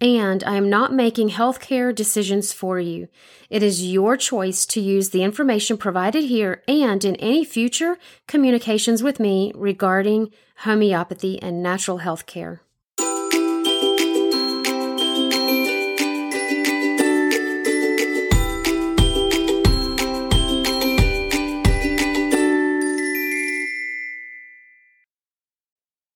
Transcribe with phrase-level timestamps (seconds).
[0.00, 3.08] and I am not making healthcare decisions for you.
[3.48, 9.02] It is your choice to use the information provided here and in any future communications
[9.02, 12.60] with me regarding homeopathy and natural healthcare.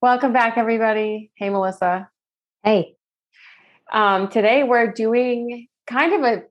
[0.01, 1.33] Welcome back, everybody.
[1.35, 2.09] Hey, Melissa.
[2.63, 2.98] Hey.
[3.93, 6.43] Um, today we're doing kind of a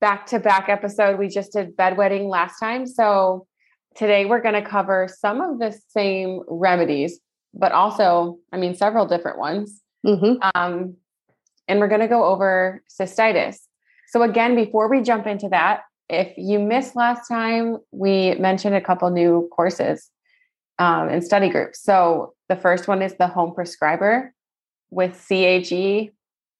[0.00, 1.18] back to back episode.
[1.18, 2.86] We just did bedwetting last time.
[2.86, 3.46] So
[3.94, 7.20] today we're going to cover some of the same remedies,
[7.52, 9.82] but also, I mean, several different ones.
[10.06, 10.48] Mm-hmm.
[10.54, 10.96] Um,
[11.68, 13.58] and we're going to go over cystitis.
[14.08, 18.80] So, again, before we jump into that, if you missed last time, we mentioned a
[18.80, 20.10] couple new courses
[20.80, 21.80] um, and study groups.
[21.82, 24.34] So, the first one is the home prescriber
[24.90, 26.10] with CAG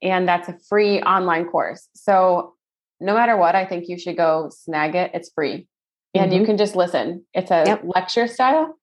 [0.03, 1.89] and that's a free online course.
[1.95, 2.55] So
[3.01, 5.11] no matter what, I think you should go snag it.
[5.15, 5.67] It's free.
[6.15, 6.41] And mm-hmm.
[6.41, 7.25] you can just listen.
[7.35, 7.83] It's a yep.
[7.85, 8.79] lecture style.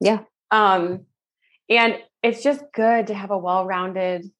[0.00, 0.20] Yeah.
[0.50, 1.06] Um
[1.68, 4.30] and it's just good to have a well-rounded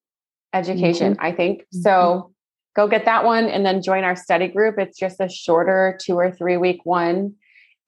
[0.55, 1.25] education, mm-hmm.
[1.25, 1.61] I think.
[1.61, 1.81] Mm-hmm.
[1.81, 2.33] So
[2.75, 4.79] go get that one and then join our study group.
[4.79, 7.35] It's just a shorter 2 or 3 week one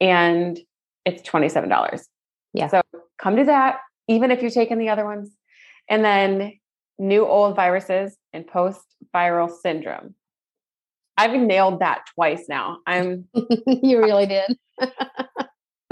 [0.01, 0.59] and
[1.05, 2.05] it's $27.
[2.53, 2.69] Yeah.
[2.69, 2.83] So
[3.19, 5.31] come to that even if you're taking the other ones.
[5.89, 6.55] And then
[6.99, 10.15] new old viruses and post viral syndrome.
[11.17, 12.79] I've nailed that twice now.
[12.87, 14.57] I'm you really did.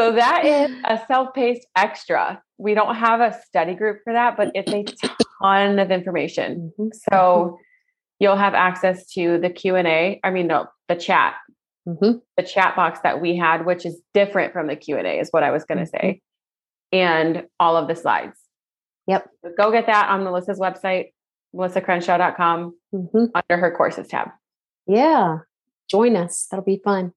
[0.00, 2.40] so that is a self-paced extra.
[2.56, 5.08] We don't have a study group for that, but it's a
[5.42, 6.72] ton of information.
[6.78, 6.88] Mm-hmm.
[6.92, 7.54] So mm-hmm.
[8.20, 11.34] you'll have access to the Q&A, I mean no, the chat.
[11.86, 12.18] Mm-hmm.
[12.36, 15.50] The chat box that we had which is different from the Q&A is what I
[15.50, 16.20] was going to say.
[16.90, 18.38] And all of the slides.
[19.08, 19.28] Yep.
[19.42, 21.12] So go get that on Melissa's website,
[21.54, 23.24] melissacrenshaw.com, mm-hmm.
[23.34, 24.28] under her courses tab.
[24.86, 25.38] Yeah.
[25.88, 26.46] Join us.
[26.50, 27.12] That'll be fun.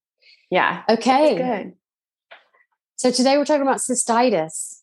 [0.50, 0.84] Yeah.
[0.90, 1.38] Okay.
[1.38, 1.74] Good.
[2.96, 4.81] So today we're talking about cystitis.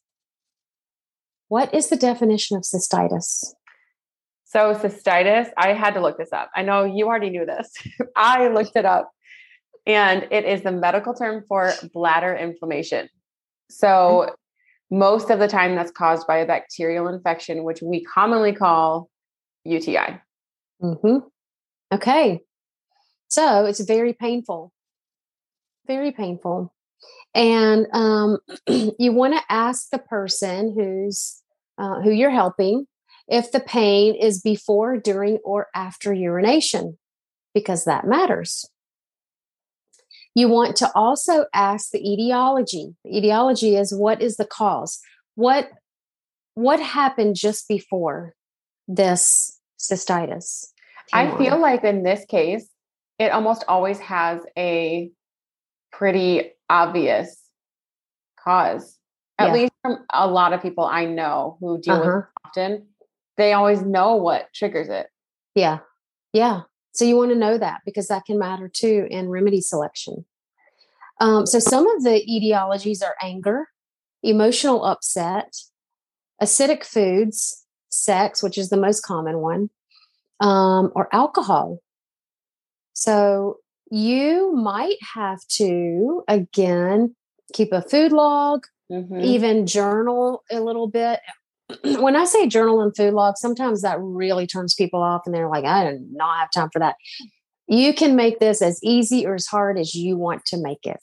[1.48, 3.54] What is the definition of cystitis?
[4.44, 6.50] So, cystitis, I had to look this up.
[6.56, 7.70] I know you already knew this.
[8.16, 9.12] I looked it up,
[9.86, 13.10] and it is the medical term for bladder inflammation.
[13.68, 14.34] So,
[14.90, 19.10] most of the time, that's caused by a bacterial infection, which we commonly call
[19.68, 20.20] UTI.
[20.82, 21.18] Mm-hmm.
[21.92, 22.40] Okay.
[23.28, 24.72] So it's very painful,
[25.86, 26.72] very painful.
[27.34, 28.38] And um,
[28.98, 31.42] you want to ask the person who's
[31.76, 32.86] uh, who you're helping
[33.28, 36.98] if the pain is before, during, or after urination,
[37.54, 38.64] because that matters.
[40.34, 42.94] You want to also ask the etiology.
[43.04, 44.98] The etiology is what is the cause?
[45.34, 45.70] What
[46.54, 48.34] what happened just before
[48.88, 50.66] this cystitis?
[51.12, 52.68] I feel like in this case,
[53.18, 55.10] it almost always has a
[55.90, 57.42] pretty obvious
[58.42, 58.96] cause.
[59.38, 59.54] At yeah.
[59.54, 62.16] least from a lot of people I know who deal uh-huh.
[62.16, 62.88] with often,
[63.36, 65.06] they always know what triggers it.
[65.54, 65.78] Yeah.
[66.32, 66.62] Yeah.
[66.92, 70.24] So you want to know that because that can matter too in remedy selection.
[71.20, 73.68] Um, so some of the etiologies are anger,
[74.22, 75.54] emotional upset,
[76.42, 77.64] acidic foods,
[77.98, 79.70] sex, which is the most common one,
[80.40, 81.78] um, or alcohol.
[82.92, 83.58] So
[83.90, 87.14] you might have to, again,
[87.52, 89.20] keep a food log, mm-hmm.
[89.20, 91.20] even journal a little bit
[91.84, 95.48] when I say journal and food log, sometimes that really turns people off and they're
[95.48, 96.96] like, I do not have time for that.
[97.66, 101.00] You can make this as easy or as hard as you want to make it.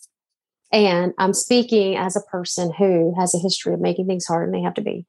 [0.71, 4.55] And I'm speaking as a person who has a history of making things hard and
[4.55, 5.05] they have to be.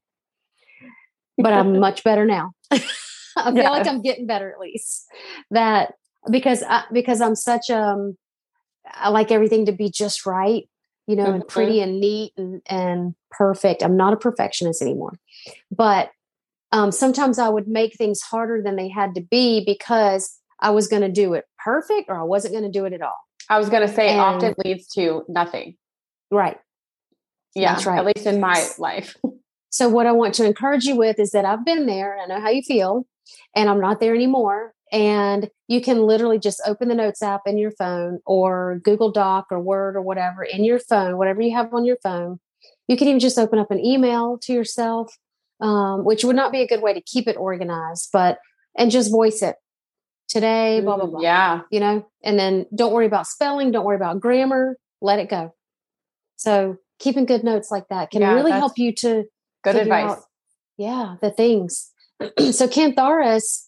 [1.39, 2.53] But I'm much better now.
[2.71, 3.71] I feel yeah.
[3.71, 5.07] like I'm getting better at least.
[5.51, 5.93] That
[6.31, 8.17] because I, because I'm such um
[8.93, 10.69] I like everything to be just right.
[11.09, 11.49] you know, and Mhm.
[11.49, 13.83] pretty and neat and, and perfect.
[13.83, 15.13] I'm not a perfectionist anymore.
[15.71, 16.11] But
[16.73, 20.89] um, sometimes I would make things harder than they had to be because I was
[20.89, 23.17] going to do it perfect or I wasn't going to do it at all.
[23.49, 25.77] I was going to say And- often leads to nothing.
[26.31, 26.59] Right.
[27.55, 27.99] Yeah, That's right.
[28.01, 29.15] At least in my life.
[29.71, 32.19] So, what I want to encourage you with is that I've been there.
[32.19, 33.07] I know how you feel,
[33.55, 34.75] and I'm not there anymore.
[34.93, 39.47] And you can literally just open the Notes app in your phone or Google Doc
[39.51, 42.39] or Word or whatever in your phone, whatever you have on your phone.
[42.87, 45.13] You can even just open up an email to yourself,
[45.61, 48.39] um, which would not be a good way to keep it organized, but
[48.79, 49.57] and just voice it
[50.29, 51.21] today, blah, blah, Mm, blah.
[51.21, 51.61] Yeah.
[51.71, 55.53] You know, and then don't worry about spelling, don't worry about grammar, let it go.
[56.37, 59.25] So, keeping good notes like that can Yeah, really help you to
[59.73, 60.13] Good advice.
[60.13, 60.25] out-
[60.77, 61.93] yeah, the things.
[62.21, 63.67] so Cantharis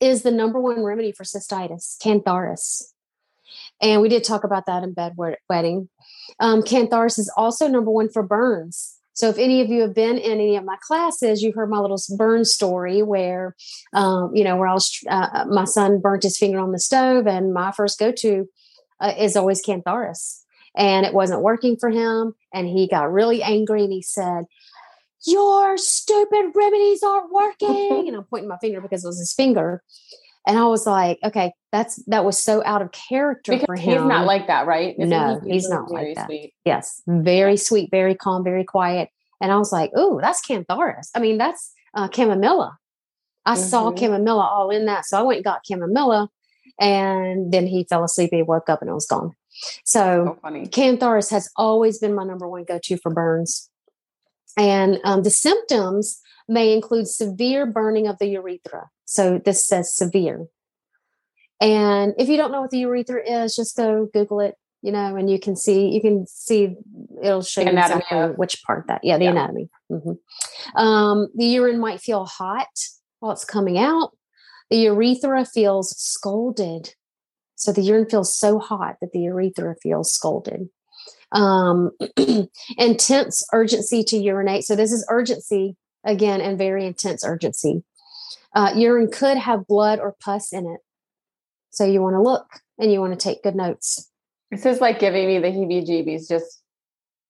[0.00, 2.82] is the number one remedy for cystitis, Cantharis.
[3.80, 5.88] And we did talk about that in bedwetting.
[6.40, 8.98] Um, Cantharis is also number one for burns.
[9.12, 11.78] So if any of you have been in any of my classes, you've heard my
[11.78, 13.54] little burn story where,
[13.92, 17.28] um, you know, where I was, uh, my son burnt his finger on the stove,
[17.28, 18.48] and my first go-to
[19.00, 20.42] uh, is always Cantharis,
[20.76, 24.46] and it wasn't working for him, and he got really angry, and he said,
[25.26, 27.86] your stupid remedies aren't working.
[28.08, 29.82] and I'm pointing my finger because it was his finger.
[30.46, 34.02] And I was like, okay, that's that was so out of character Because for him.
[34.02, 34.94] he's not like that, right?
[34.98, 36.26] Isn't No, he he's usually not like very that.
[36.26, 36.54] Sweet?
[36.66, 39.08] yes, very sweet, very calm, very quiet.
[39.40, 41.08] And I was like, oh, that's Cantharis.
[41.14, 42.72] I mean, that's uh, chamomilla.
[43.46, 43.98] I saw Mhm.
[43.98, 45.06] chamomilla all in that.
[45.06, 46.28] So I went and got chamomilla.
[46.80, 48.30] And then he fell asleep.
[48.32, 49.32] He woke up and it was gone.
[49.84, 50.66] So So funny.
[50.66, 53.70] Cantharis has always been my number one go to for burns.
[54.56, 58.88] And um, the symptoms may include severe burning of the urethra.
[59.04, 60.46] So this says severe.
[61.60, 65.16] And if you don't know what the urethra is, just go Google it, you know,
[65.16, 66.76] and you can see, you can see,
[67.22, 69.30] it'll show The you exactly of- which part that, yeah, the Yeah.
[69.30, 69.70] anatomy.
[69.90, 70.18] Mhm.
[70.74, 72.68] Um, the urine might feel hot
[73.20, 74.16] while it's coming out.
[74.70, 76.94] The urethra feels scalded.
[77.56, 80.68] So the urine feels so hot that the urethra feels scalded.
[81.34, 81.90] Um,
[82.78, 84.64] intense urgency to urinate.
[84.64, 87.82] So this is urgency again, and very intense urgency.
[88.54, 90.80] Uh, urine could have blood or pus in it.
[91.70, 92.46] So you want to look
[92.78, 94.10] and you want to take good notes.
[94.50, 96.62] This is like giving me the heebie-jeebies just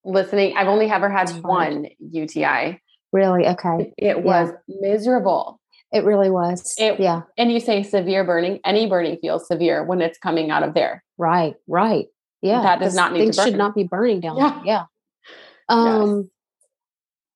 [0.05, 0.55] listening.
[0.57, 2.81] I've only ever had one UTI.
[3.13, 3.47] Really?
[3.47, 3.95] Okay.
[3.97, 5.61] It was miserable.
[5.93, 6.75] It really was.
[6.77, 7.23] It- yeah.
[7.39, 8.61] And you say severe burning.
[8.65, 11.03] Any burning feels severe when it's coming out of there.
[11.17, 11.55] Right.
[11.67, 12.07] Right.
[12.45, 12.63] Yeah.
[12.63, 14.37] That does not need to Things should not be burning down.
[14.37, 14.61] Yeah.
[14.65, 14.85] Yeah.
[15.69, 16.31] Um,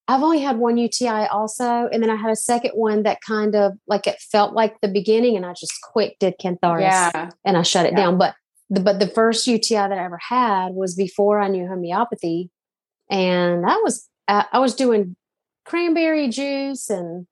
[0.06, 3.54] I've only had one UTI also, and then I had a second one that kind
[3.54, 7.30] of like it felt like the beginning, and I just quick did Cantharis Yeah.
[7.44, 8.04] and I shut it Yeah.
[8.04, 8.18] down.
[8.18, 8.34] But
[8.70, 12.50] the but the first UTI that I ever had was before I knew homeopathy,
[13.10, 15.16] and that was I, I was doing
[15.64, 17.26] cranberry juice and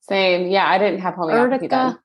[0.00, 0.48] Same.
[0.48, 0.68] Yeah.
[0.68, 1.98] I didn't have homeopathy then.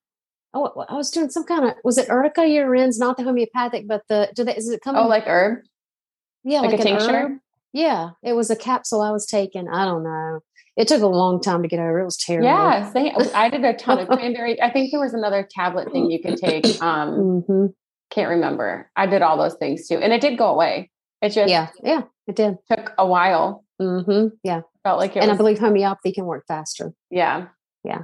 [0.53, 4.01] Oh, I was doing some kind of was it urtica urens, not the homeopathic, but
[4.09, 5.01] the do they is it coming?
[5.01, 5.59] Oh, like herb?
[6.43, 7.11] yeah, like a tincture?
[7.11, 7.31] herb.
[7.71, 9.67] Yeah, it was a capsule I was taking.
[9.69, 10.39] I don't know.
[10.75, 11.99] It took a long time to get over.
[11.99, 12.47] It was terrible.
[12.47, 12.91] Yeah.
[12.91, 13.13] Same.
[13.35, 14.59] I did a ton of cranberry.
[14.61, 16.65] I think there was another tablet thing you could take.
[16.81, 17.65] Um, hmm
[18.09, 18.89] can't remember.
[18.95, 19.97] I did all those things too.
[19.97, 20.89] And it did go away.
[21.21, 21.67] It just Yeah.
[21.83, 22.01] Yeah.
[22.27, 22.57] It did.
[22.71, 23.65] took a while.
[23.79, 24.61] hmm Yeah.
[24.83, 26.93] Felt like it and I believe homeopathy can work faster.
[27.11, 27.47] Yeah,
[27.83, 28.03] yeah.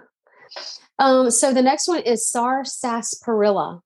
[0.99, 3.81] Um, so the next one is sarsaparilla.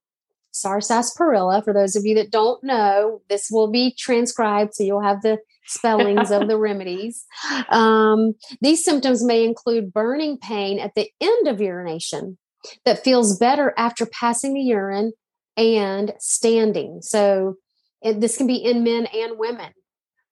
[0.52, 5.22] Sarsaparilla, for those of you that don't know, this will be transcribed, so you'll have
[5.22, 7.24] the spellings of the remedies.
[7.68, 12.36] Um, these symptoms may include burning pain at the end of urination
[12.84, 15.12] that feels better after passing the urine
[15.56, 17.00] and standing.
[17.02, 17.56] So
[18.02, 19.72] it, this can be in men and women.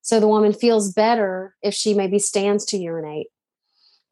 [0.03, 3.29] So the woman feels better if she maybe stands to urinate.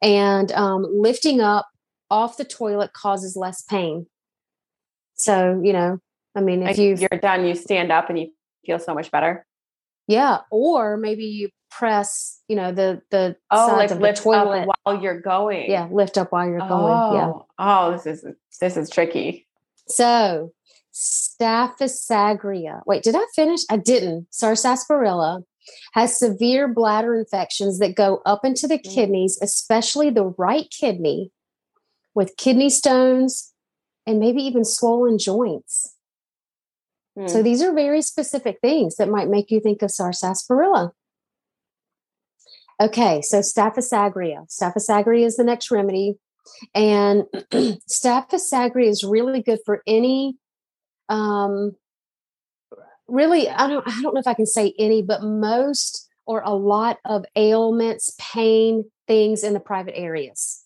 [0.01, 1.67] And um, lifting up
[2.09, 4.07] off the toilet causes less pain.
[5.15, 5.99] So, you know,
[6.35, 8.31] I mean, if you, you're done, you stand up and you
[8.65, 9.45] feel so much better.
[10.07, 14.67] yeah, or maybe you press, you know, the the Oh, sides like of the toilet.
[14.67, 15.69] up while you're going.
[15.69, 16.93] Yeah, lift up while you're going.
[16.93, 17.31] Oh, Yeah.
[17.59, 18.25] oh, this is
[18.61, 19.47] this is tricky.
[19.87, 20.53] So,
[20.93, 22.81] Staphysagria.
[22.85, 23.61] Wait, did I finish?
[23.69, 24.27] I didn't.
[24.31, 25.41] Sarsaparilla
[25.93, 28.93] has severe bladder infections that go up into the Mm.
[28.93, 31.31] kidneys, especially the right kidney,
[32.17, 33.53] with kidney stones
[34.07, 35.93] and maybe even swollen joints.
[37.15, 37.27] Hmm.
[37.27, 40.93] So these are very specific things that might make you think of sarsaparilla.
[42.81, 44.47] Okay, so staphysagria.
[44.49, 46.15] Staphysagria is the next remedy.
[46.73, 50.37] And staphysagria is really good for any
[51.09, 51.75] um,
[53.07, 56.55] really I don't I don't know if I can say any, but most or a
[56.55, 60.63] lot of ailments, pain, things in the private areas.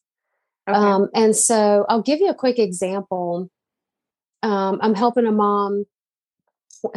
[0.67, 0.77] Okay.
[0.77, 3.49] Um, and so I'll give you a quick example.
[4.43, 5.85] Um, I'm helping a mom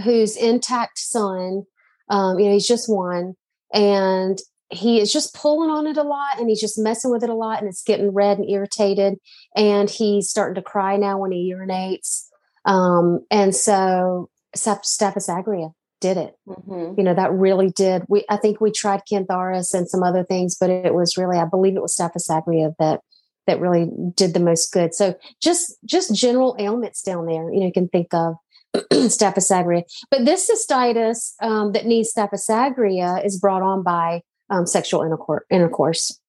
[0.02, 1.64] whose intact son,
[2.08, 3.34] um, you know, he's just one,
[3.72, 4.38] and
[4.70, 7.34] he is just pulling on it a lot and he's just messing with it a
[7.34, 9.14] lot and it's getting red and irritated
[9.56, 12.28] and he's starting to cry now when he urinates
[12.64, 14.80] um, and so staph
[15.28, 16.94] agria did it mm-hmm.
[16.98, 20.56] you know that really did we i think we tried cantharis and some other things
[20.58, 23.00] but it was really i believe it was staph agria that
[23.46, 27.66] that really did the most good so just just general ailments down there you know
[27.66, 28.34] you can think of
[28.74, 34.20] staphysagria but this cystitis um, that needs staph agria is brought on by
[34.50, 35.02] um, sexual
[35.50, 36.20] intercourse.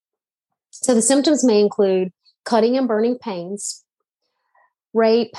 [0.71, 2.11] So the symptoms may include
[2.43, 3.83] cutting and burning pains,
[4.93, 5.35] rape,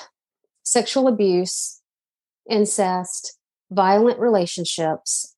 [0.62, 1.80] sexual abuse,
[2.48, 3.38] incest,
[3.70, 5.34] violent relationships,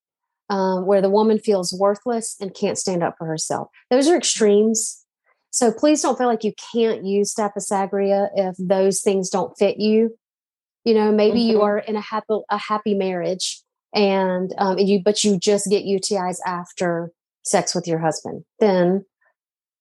[0.50, 3.68] um, where the woman feels worthless and can't stand up for herself.
[3.90, 5.04] Those are extremes.
[5.50, 10.16] So please don't feel like you can't use Staphysagria if those things don't fit you.
[10.84, 11.50] You know, maybe mm-hmm.
[11.50, 13.62] you are in a happy a happy marriage
[13.94, 17.10] and um, and you but you just get UTIs after
[17.44, 19.04] sex with your husband, then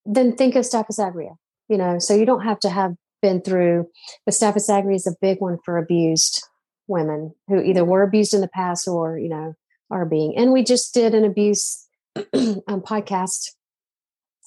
[0.05, 1.35] then think of staphysagria.
[1.69, 3.89] You know, so you don't have to have been through.
[4.25, 6.43] But staphysagria is a big one for abused
[6.87, 9.53] women who either were abused in the past or you know
[9.91, 10.35] are being.
[10.37, 13.51] And we just did an abuse um, podcast.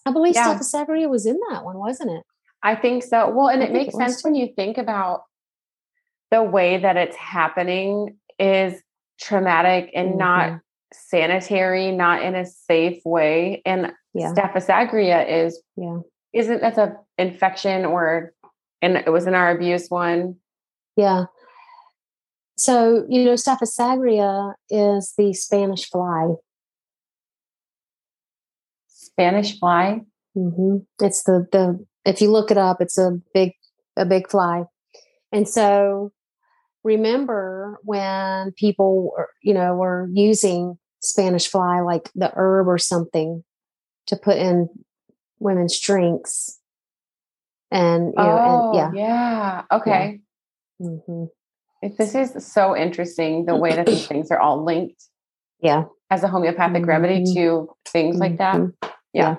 [0.07, 0.59] I believe yeah.
[0.59, 2.23] Agria was in that one, wasn't it?
[2.63, 3.31] I think so.
[3.31, 5.23] Well, and I it makes it sense when you think about
[6.31, 8.81] the way that it's happening is
[9.21, 10.19] traumatic and mm-hmm.
[10.19, 10.61] not
[10.93, 13.63] sanitary, not in a safe way.
[13.65, 14.33] And yeah.
[14.33, 15.99] Staphysagria is yeah.
[16.33, 18.33] Isn't that's a infection or
[18.83, 20.37] and it was in our abuse one?
[20.97, 21.25] Yeah.
[22.57, 26.35] So, you know, Staphysagria is the Spanish fly.
[29.15, 30.01] Spanish fly?
[30.37, 30.79] Mm-hmm.
[31.05, 33.53] It's the the if you look it up, it's a big
[33.97, 34.65] a big fly.
[35.33, 36.13] And so
[36.83, 43.45] remember when people were, you know were using Spanish fly, like the herb or something,
[44.07, 44.69] to put in
[45.39, 46.59] women's drinks.
[47.71, 50.21] And you know, oh, and, yeah, yeah, okay.
[50.79, 50.87] Yeah.
[50.87, 51.25] Mm-hmm.
[51.83, 55.03] If this is so interesting, the way that these things are all linked,
[55.61, 56.89] yeah, as a homeopathic mm-hmm.
[56.89, 58.89] remedy to things like that, mm-hmm.
[59.13, 59.23] Yeah.
[59.23, 59.37] yeah.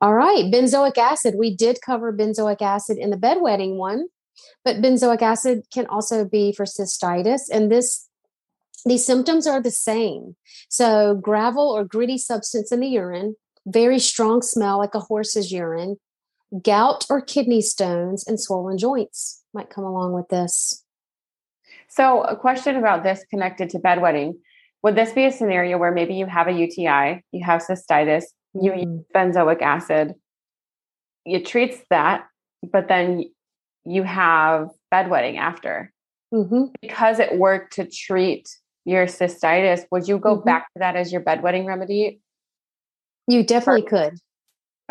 [0.00, 1.34] All right, benzoic acid.
[1.38, 4.06] We did cover benzoic acid in the bedwetting one.
[4.64, 7.42] But benzoic acid can also be for cystitis.
[7.52, 8.08] And this
[8.84, 10.34] these symptoms are the same.
[10.68, 15.98] So gravel or gritty substance in the urine, very strong smell like a horse's urine,
[16.62, 20.84] gout or kidney stones, and swollen joints might come along with this.
[21.88, 24.34] So, a question about this connected to bedwetting.
[24.82, 28.24] Would this be a scenario where maybe you have a UTI, you have cystitis,
[28.54, 29.04] you use mm.
[29.14, 30.14] benzoic acid,
[31.24, 32.26] it treats that,
[32.62, 33.24] but then
[33.84, 35.92] you have bedwetting after.
[36.34, 36.64] Mm-hmm.
[36.80, 38.48] Because it worked to treat
[38.84, 40.46] your cystitis, would you go mm-hmm.
[40.46, 42.20] back to that as your bedwetting remedy?
[43.28, 44.18] You definitely or, could.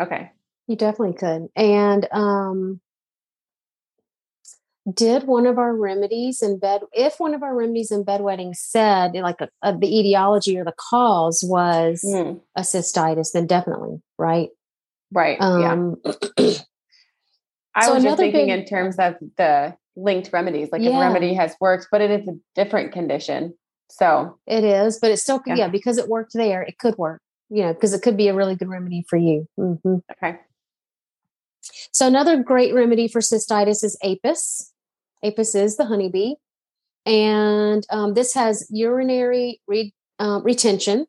[0.00, 0.30] Okay.
[0.68, 1.48] You definitely could.
[1.54, 2.80] And um
[4.92, 9.12] did one of our remedies in bed if one of our remedies in bedwetting said
[9.14, 12.40] like a, a, the etiology or the cause was mm.
[12.56, 14.48] a cystitis then definitely right
[15.12, 15.96] right um,
[16.38, 16.58] yeah
[17.74, 20.90] I so was just thinking big, in terms of the linked remedies, like yeah.
[20.90, 23.54] if remedy has worked, but it is a different condition.
[23.90, 25.54] So it is, but it still yeah.
[25.54, 27.20] yeah, because it worked there, it could work.
[27.50, 29.46] You know, because it could be a really good remedy for you.
[29.60, 29.96] Mm-hmm.
[30.12, 30.38] Okay.
[31.92, 34.71] So another great remedy for cystitis is apis.
[35.22, 36.34] Apis is the honeybee,
[37.06, 41.06] and um, this has urinary re- um, retention.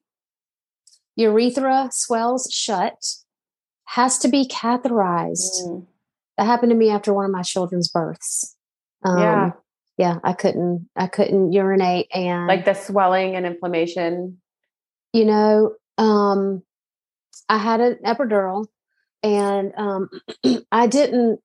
[1.16, 2.96] Urethra swells shut.
[3.86, 5.62] Has to be catheterized.
[5.66, 5.86] Mm
[6.38, 8.56] that happened to me after one of my children's births.
[9.04, 9.52] Um, yeah.
[9.96, 14.42] Yeah, I couldn't I couldn't urinate and like the swelling and inflammation.
[15.14, 16.64] You know, um
[17.48, 18.66] I had an epidural
[19.22, 20.10] and um
[20.72, 21.42] I didn't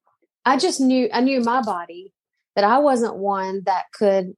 [0.47, 2.15] I just knew I knew my body
[2.59, 4.35] that I wasn't one that could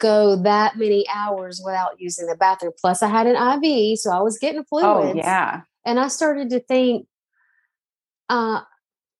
[0.00, 2.72] go that many hours without using the bathroom.
[2.80, 5.12] Plus I had an IV, so I was getting oh, fluids.
[5.12, 5.60] Oh, yeah.
[5.84, 7.06] And I started to think,
[8.30, 8.62] uh,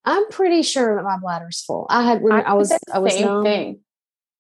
[0.07, 1.87] I'm pretty sure that my bladder's full.
[1.91, 3.81] I had I, I was I was same thing.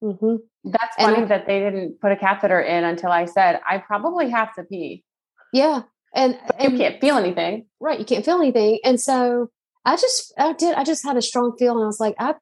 [0.02, 0.36] Mm-hmm.
[0.64, 4.30] That's funny I, that they didn't put a catheter in until I said I probably
[4.30, 5.04] have to pee.
[5.52, 5.82] Yeah,
[6.14, 7.66] and, and you can't feel anything.
[7.80, 9.50] Right, you can't feel anything, and so
[9.84, 11.82] I just I did I just had a strong feeling.
[11.82, 12.34] I was like I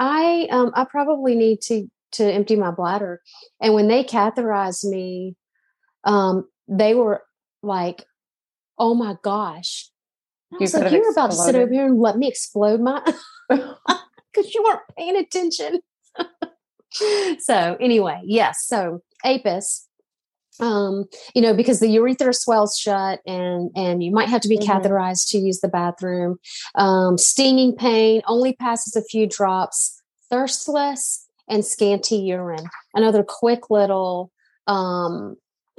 [0.00, 3.20] I um I probably need to to empty my bladder.
[3.60, 5.36] And when they catheterized me,
[6.04, 7.22] um, they were
[7.62, 8.04] like,
[8.78, 9.90] "Oh my gosh!"
[10.52, 13.00] I was like, "You're about to sit over here and let me explode my,"
[13.48, 15.80] because you weren't paying attention.
[17.38, 18.64] so anyway, yes.
[18.64, 19.86] So APIS
[20.60, 24.58] um, you know, because the urethra swells shut and and you might have to be
[24.58, 24.70] mm-hmm.
[24.70, 26.38] catheterized to use the bathroom.
[26.74, 29.96] Um, stinging pain only passes a few drops.
[30.30, 32.68] Thirstless and scanty urine.
[32.94, 34.30] Another quick little
[34.66, 35.36] um,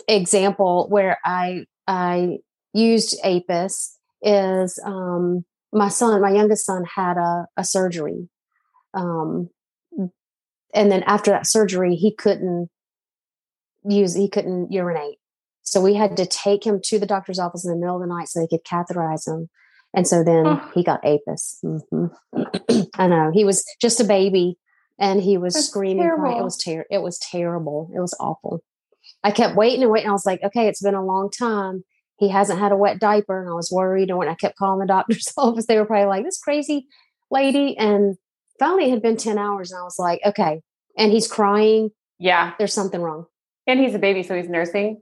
[0.08, 2.40] example where I I
[2.74, 8.28] used APIS is um, my son, my youngest son, had a, a surgery,
[8.94, 9.50] um,
[10.74, 12.70] and then after that surgery, he couldn't
[13.84, 15.18] use he couldn't urinate.
[15.64, 18.14] So we had to take him to the doctor's office in the middle of the
[18.14, 19.50] night so they could catheterize him.
[19.94, 20.72] And so then oh.
[20.74, 21.60] he got apis.
[21.64, 22.82] Mm-hmm.
[22.96, 23.32] i know.
[23.34, 24.58] He was just a baby
[25.00, 27.92] and he was That's screaming it was ter- it was terrible.
[27.96, 28.64] It was awful.
[29.24, 30.10] I kept waiting and waiting.
[30.10, 31.84] I was like okay it's been a long time.
[32.18, 34.10] He hasn't had a wet diaper and i was worried.
[34.10, 36.88] And when i kept calling the doctor's office they were probably like this crazy
[37.30, 37.78] lady.
[37.78, 38.16] And
[38.60, 40.62] finally it had been 10 hours and i was like okay.
[40.98, 41.92] And he's crying.
[42.20, 42.54] Yeah.
[42.58, 43.26] There's something wrong
[43.72, 45.02] and he's a baby, so he's nursing.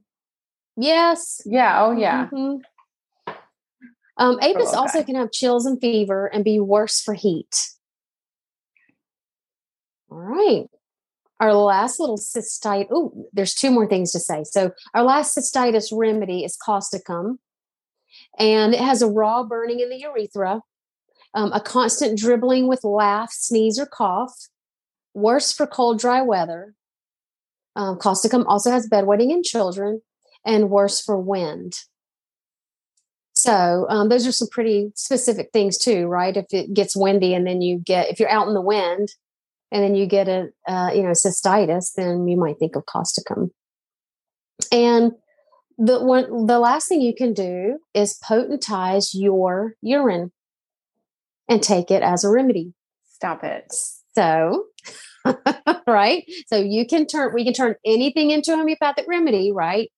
[0.77, 1.41] Yes.
[1.45, 1.83] Yeah.
[1.83, 2.27] Oh, yeah.
[2.27, 3.33] Mm-hmm.
[4.17, 7.69] Um, APIS oh, also can have chills and fever and be worse for heat.
[10.11, 10.65] All right.
[11.39, 12.87] Our last little cystite.
[12.91, 14.43] Oh, there's two more things to say.
[14.43, 17.37] So, our last cystitis remedy is causticum,
[18.37, 20.61] and it has a raw burning in the urethra,
[21.33, 24.49] um, a constant dribbling with laugh, sneeze, or cough,
[25.13, 26.75] worse for cold, dry weather,
[27.75, 30.01] um, causticum also has bedwetting in children
[30.45, 31.73] and worse for wind.
[33.33, 36.35] So um, those are some pretty specific things too, right?
[36.35, 39.09] If it gets windy and then you get, if you're out in the wind
[39.71, 43.51] and then you get a, uh, you know, cystitis, then you might think of causticum.
[44.73, 45.13] And
[45.77, 50.33] the one, the last thing you can do is potentize your urine
[51.47, 52.73] and take it as a remedy.
[53.09, 53.71] Stop it.
[54.15, 54.65] So
[55.87, 56.29] right?
[56.47, 59.91] So you can turn, we can turn anything into a homeopathic remedy, right?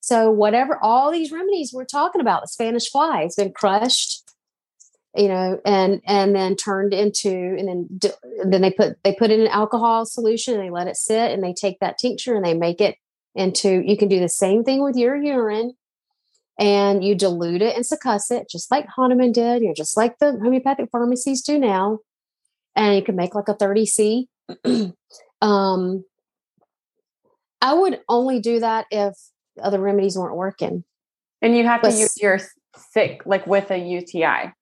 [0.00, 4.22] So whatever, all these remedies we're talking about, the Spanish fly, it's been crushed,
[5.16, 8.00] you know, and and then turned into, and then
[8.44, 11.42] then they put they put in an alcohol solution and they let it sit, and
[11.42, 12.96] they take that tincture and they make it
[13.34, 13.82] into.
[13.84, 15.72] You can do the same thing with your urine,
[16.56, 19.60] and you dilute it and succuss it, just like Hahnemann did.
[19.62, 21.98] You're just like the homeopathic pharmacies do now,
[22.76, 24.28] and you can make like a 30C
[25.42, 26.04] um,
[27.60, 29.14] I would only do that if
[29.60, 30.84] other remedies weren't working.
[31.42, 32.38] And you have but, to use your
[32.76, 34.52] sick, like with a UTI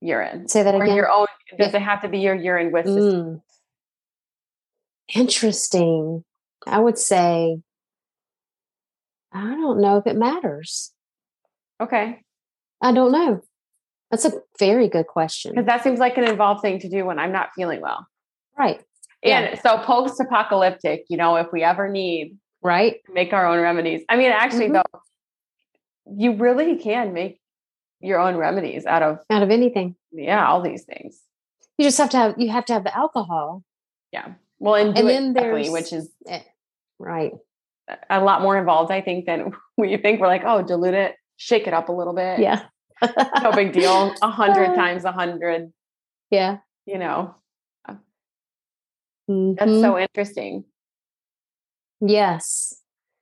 [0.00, 0.48] urine.
[0.48, 0.96] Say that or again.
[0.96, 1.26] Your own.
[1.58, 2.86] Does it have to be your urine with?
[2.86, 3.42] Mm.
[5.14, 6.24] Interesting.
[6.66, 7.60] I would say.
[9.32, 10.92] I don't know if it matters.
[11.80, 12.20] Okay.
[12.82, 13.42] I don't know.
[14.10, 15.52] That's a very good question.
[15.52, 18.06] Because that seems like an involved thing to do when I'm not feeling well.
[18.60, 18.82] Right.
[19.22, 19.60] And yeah.
[19.60, 24.02] so post apocalyptic, you know, if we ever need, right, make our own remedies.
[24.08, 24.74] I mean, actually, mm-hmm.
[24.92, 25.00] though,
[26.16, 27.40] you really can make
[28.00, 29.96] your own remedies out of out of anything.
[30.12, 31.20] Yeah, all these things.
[31.78, 33.62] You just have to have you have to have the alcohol.
[34.12, 34.34] Yeah.
[34.58, 36.42] Well, and, and then there's which is eh,
[36.98, 37.32] right
[38.08, 40.20] a lot more involved, I think, than we think.
[40.20, 42.40] We're like, oh, dilute it, shake it up a little bit.
[42.40, 42.64] Yeah.
[43.42, 44.14] no big deal.
[44.22, 45.72] A hundred times a hundred.
[46.30, 46.58] Yeah.
[46.84, 47.34] You know.
[49.30, 49.54] Mm-hmm.
[49.58, 50.64] That's so interesting.
[52.00, 52.74] Yes.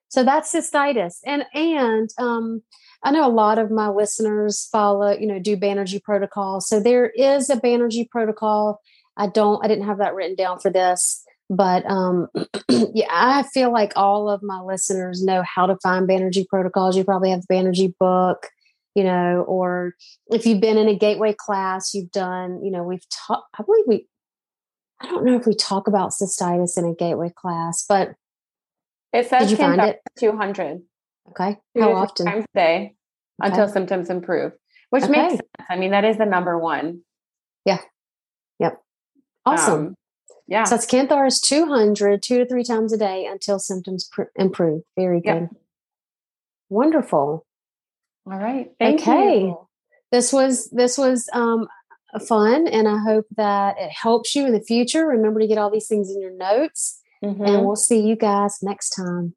[0.09, 1.17] So that's cystitis.
[1.27, 2.63] And and um
[3.05, 6.61] I know a lot of my listeners follow, you know, do Banerjee protocol.
[6.61, 8.81] So there is a Banerjee protocol.
[9.17, 12.29] I don't I didn't have that written down for this, but um
[12.69, 16.97] yeah, I feel like all of my listeners know how to find Banerjee protocols.
[16.97, 18.47] You probably have the Banerjee book,
[18.95, 19.93] you know, or
[20.29, 23.85] if you've been in a gateway class, you've done, you know, we've taught I believe
[23.87, 24.07] we
[25.01, 28.15] I don't know if we talk about cystitis in a gateway class, but
[29.13, 30.83] it says did you find it 200.
[31.31, 31.57] Okay.
[31.79, 32.27] How often?
[32.27, 32.95] Times a day
[33.43, 33.51] okay.
[33.51, 34.53] until symptoms improve,
[34.91, 35.13] which okay.
[35.13, 35.43] makes sense.
[35.69, 37.03] I mean, that is the number one.
[37.65, 37.79] Yeah.
[38.59, 38.81] Yep.
[39.47, 39.87] Awesome.
[39.89, 39.95] Um,
[40.47, 40.65] yeah.
[40.65, 44.83] So that's Cantharis 200, two to three times a day until symptoms pr- improve.
[44.97, 45.43] Very good.
[45.43, 45.51] Yep.
[46.71, 47.47] Wonderful.
[48.27, 48.71] All right.
[48.79, 49.43] Thank okay.
[49.43, 49.69] You.
[50.11, 51.69] This was this was um
[52.27, 55.07] fun and I hope that it helps you in the future.
[55.07, 57.45] Remember to get all these things in your notes mm-hmm.
[57.45, 59.35] and we'll see you guys next time.